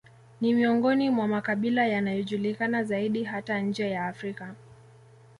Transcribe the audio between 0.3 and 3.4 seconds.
Ni miongoni mwa makabila yanayojulikana zaidi